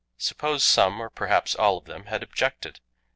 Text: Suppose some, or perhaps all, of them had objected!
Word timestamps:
Suppose 0.17 0.63
some, 0.63 0.99
or 0.99 1.11
perhaps 1.11 1.53
all, 1.53 1.77
of 1.77 1.85
them 1.85 2.05
had 2.05 2.23
objected! 2.23 2.79